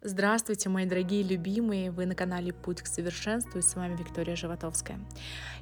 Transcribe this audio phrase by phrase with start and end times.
[0.00, 1.90] Здравствуйте, мои дорогие любимые!
[1.90, 5.00] Вы на канале «Путь к совершенству» и с вами Виктория Животовская.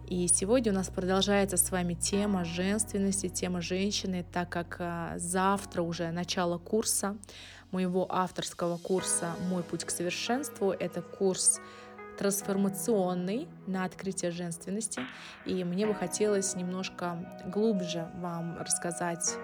[0.08, 5.80] И сегодня у нас продолжается с вами тема женственности, тема женщины, так как а, завтра
[5.80, 7.16] уже начало курса,
[7.70, 10.70] моего авторского курса «Мой путь к совершенству».
[10.70, 11.58] Это курс
[12.18, 15.00] трансформационный на открытие женственности.
[15.46, 19.38] И мне бы хотелось немножко глубже вам рассказать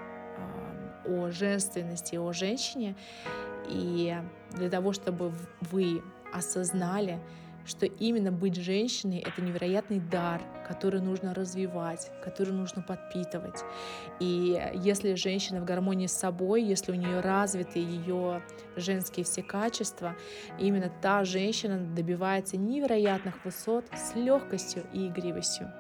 [1.21, 2.97] о женственности, о женщине
[3.69, 4.15] и
[4.53, 6.03] для того, чтобы вы
[6.33, 7.21] осознали,
[7.65, 13.63] что именно быть женщиной— это невероятный дар, который нужно развивать, который нужно подпитывать.
[14.19, 18.43] И если женщина в гармонии с собой, если у нее развиты ее
[18.77, 20.17] женские все качества,
[20.59, 25.71] именно та женщина добивается невероятных высот с легкостью и игривостью.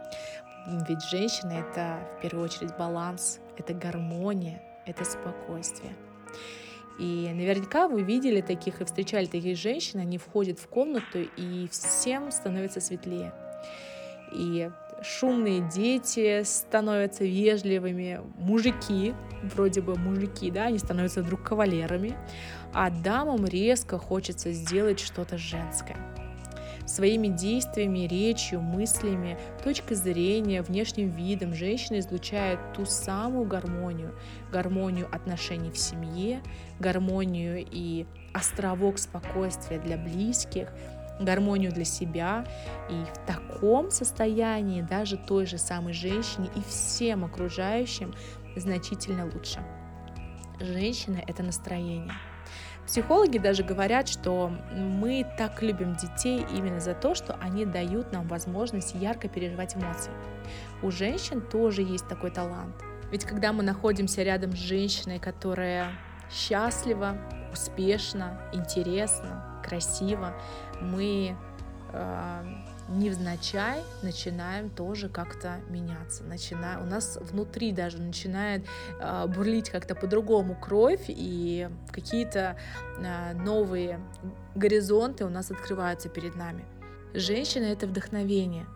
[0.89, 5.95] Ведь женщина— это в первую очередь баланс, это гармония, это спокойствие.
[6.99, 12.31] И наверняка вы видели таких и встречали таких женщин, они входят в комнату, и всем
[12.31, 13.33] становится светлее.
[14.33, 14.71] И
[15.03, 22.17] шумные дети становятся вежливыми, мужики, вроде бы мужики, да, они становятся вдруг кавалерами,
[22.73, 25.97] а дамам резко хочется сделать что-то женское
[26.87, 34.15] своими действиями, речью, мыслями, точкой зрения, внешним видом женщина излучает ту самую гармонию,
[34.51, 36.43] гармонию отношений в семье,
[36.79, 40.69] гармонию и островок спокойствия для близких,
[41.21, 42.47] гармонию для себя.
[42.91, 48.15] И в таком состоянии даже той же самой женщине и всем окружающим
[48.57, 49.61] значительно лучше.
[50.61, 52.13] Женщина— это настроение—
[52.93, 58.29] Психологи даже говорят, что мы так любим детей именно за то, что они дают нам
[58.29, 60.13] возможность ярко переживать эмоции.
[60.83, 62.75] У женщин тоже есть такой талант.
[63.11, 65.93] Ведь когда мы находимся рядом с женщиной, которая
[66.31, 67.17] счастлива,
[67.51, 70.35] успешна, интересна, красива,
[70.79, 71.35] мы
[71.95, 72.45] э,
[72.99, 76.25] невзначай начинаем тоже как-то меняться.
[76.25, 76.81] Начина...
[76.83, 78.65] У нас внутри даже начинает
[79.01, 82.57] э, бурлить как-то по-другому кровь, и какие-то
[82.99, 84.01] э, новые
[84.55, 86.65] горизонты у нас открываются перед нами.
[87.15, 88.67] Женщина— это вдохновение.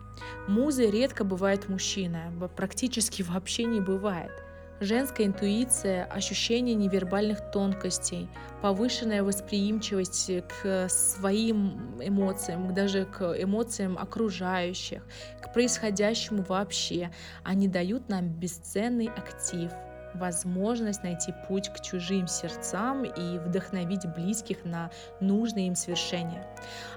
[0.47, 4.31] Музой редко бывает мужчина, практически вообще не бывает—
[4.79, 8.29] Женская интуиция, ощущение невербальных тонкостей,
[8.61, 15.03] повышенная восприимчивость к своим эмоциям, даже к эмоциям окружающих,
[15.41, 17.11] к происходящему вообще,
[17.43, 19.71] они дают нам бесценный актив–
[20.17, 26.45] возможность найти путь к чужим сердцам и вдохновить близких на нужные им свершения.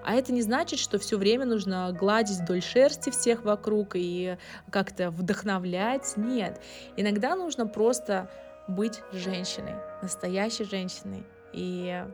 [0.05, 4.37] А это не значит, что все время нужно гладить вдоль шерсти всех вокруг и
[4.71, 6.15] как-то вдохновлять.
[6.17, 6.61] Нет.
[6.97, 8.31] Иногда нужно просто
[8.69, 11.25] быть женщиной, настоящей женщиной.
[11.53, 12.05] И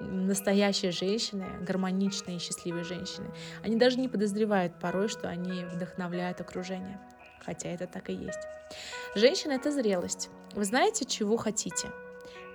[0.00, 3.28] настоящие женщины, гармоничные и счастливые женщины,
[3.62, 7.00] они даже не подозревают порой, что они вдохновляют окружение
[7.44, 8.40] хотя это так и есть.
[9.14, 10.30] Женщина— это зрелость.
[10.54, 11.88] Вы знаете, чего хотите.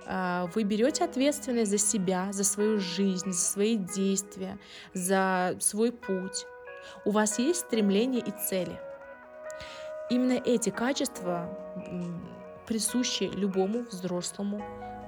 [0.06, 4.58] А, вы берете ответственность за себя, за свою жизнь, за свои действия,
[4.94, 6.46] за свой путь.
[7.04, 8.78] У вас есть стремления и цели.
[10.10, 11.48] Именно эти качества
[12.66, 14.62] присущи любому взрослому,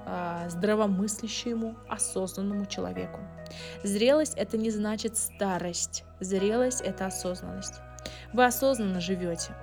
[0.05, 3.19] а, здравомыслящему, осознанному человеку.
[3.83, 6.03] Зрелость это не значит старость.
[6.19, 7.75] Зрелость это осознанность.
[8.33, 9.53] Вы осознанно живете.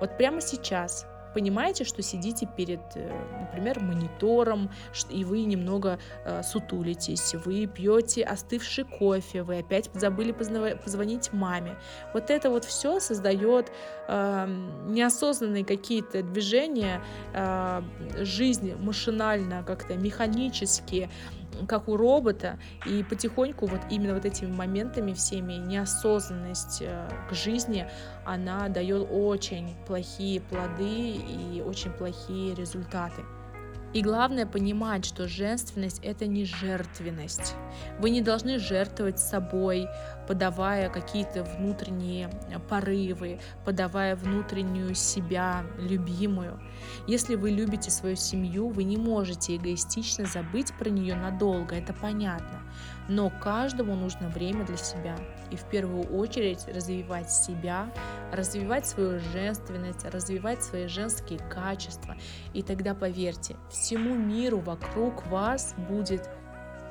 [0.00, 3.10] Вот прямо сейчас понимаете, что сидите перед, э,
[3.40, 4.70] например, монитором,
[5.10, 11.78] и вы немного э, сутулитесь, вы пьете остывший кофе, вы опять забыли позвонить маме.
[12.14, 13.70] Вот это вот все создает
[14.08, 14.46] э,
[14.88, 17.00] неосознанные какие-то движения,
[17.32, 17.82] э,
[18.18, 21.10] жизнь машинально, как-то механически,
[21.66, 27.86] как у робота, и потихоньку вот именно вот этими моментами всеми неосознанность э, к жизни,
[28.24, 33.22] она дает очень плохие плоды и очень плохие результаты.
[33.92, 37.54] И главное понимать, что женственность— это не жертвенность.
[37.98, 39.88] Вы не должны жертвовать собой,
[40.28, 42.30] подавая какие-то внутренние
[42.68, 46.60] порывы, подавая внутреннюю себя, любимую.
[47.08, 52.62] Если вы любите свою семью, вы не можете эгоистично забыть про нее надолго, это понятно.
[53.08, 55.16] Но каждому нужно время для себя.
[55.50, 57.92] И в первую очередь развивать себя,
[58.32, 62.16] развивать свою женственность, развивать свои женские качества.
[62.54, 66.28] И тогда, поверьте, всему миру вокруг вас будет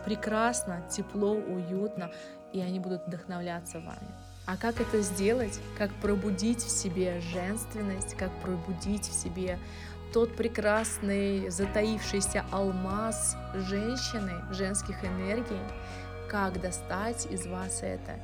[0.05, 2.11] прекрасно, тепло, уютно,
[2.53, 4.11] и они будут вдохновляться вами.
[4.45, 5.59] А как это сделать?
[5.77, 9.59] Как пробудить в себе женственность, как пробудить в себе
[10.11, 15.59] тот прекрасный затаившийся алмаз женщины, женских энергий,
[16.29, 18.19] как достать из вас это.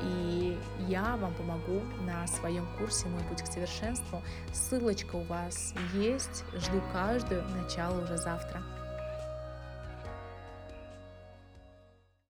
[0.00, 4.22] И я вам помогу на своем курсе «Мой путь к совершенству».
[4.52, 6.44] Ссылочка у вас есть.
[6.54, 7.42] Жду каждую.
[7.48, 8.62] Начало уже завтра.